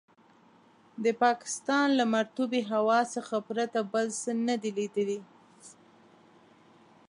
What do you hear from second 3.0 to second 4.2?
څخه پرته بل